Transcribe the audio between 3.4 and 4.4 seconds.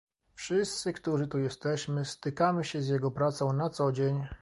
na co dzień